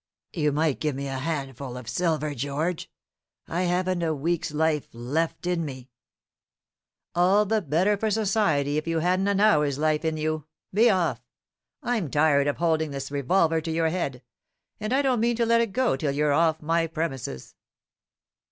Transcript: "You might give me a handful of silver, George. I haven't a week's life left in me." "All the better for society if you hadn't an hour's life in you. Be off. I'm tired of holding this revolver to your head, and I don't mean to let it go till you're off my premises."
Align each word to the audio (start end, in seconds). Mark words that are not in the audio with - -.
"You 0.33 0.51
might 0.51 0.79
give 0.79 0.95
me 0.95 1.07
a 1.07 1.19
handful 1.19 1.77
of 1.77 1.87
silver, 1.87 2.33
George. 2.33 2.89
I 3.47 3.65
haven't 3.65 4.01
a 4.01 4.15
week's 4.15 4.51
life 4.51 4.87
left 4.93 5.45
in 5.45 5.63
me." 5.63 5.91
"All 7.13 7.45
the 7.45 7.61
better 7.61 7.95
for 7.97 8.09
society 8.09 8.77
if 8.77 8.87
you 8.87 8.97
hadn't 8.97 9.27
an 9.27 9.39
hour's 9.39 9.77
life 9.77 10.03
in 10.03 10.17
you. 10.17 10.47
Be 10.73 10.89
off. 10.89 11.21
I'm 11.83 12.09
tired 12.09 12.47
of 12.47 12.57
holding 12.57 12.89
this 12.89 13.11
revolver 13.11 13.61
to 13.61 13.69
your 13.69 13.89
head, 13.89 14.23
and 14.79 14.91
I 14.91 15.03
don't 15.03 15.19
mean 15.19 15.35
to 15.35 15.45
let 15.45 15.61
it 15.61 15.71
go 15.71 15.95
till 15.95 16.11
you're 16.13 16.33
off 16.33 16.63
my 16.63 16.87
premises." 16.87 17.53